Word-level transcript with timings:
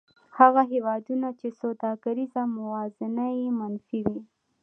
هغه 0.37 0.61
هېوادونه 0.71 1.27
چې 1.39 1.47
سوداګریزه 1.61 2.41
موازنه 2.57 3.25
یې 3.37 3.47
منفي 3.59 3.99
وي 4.09 4.21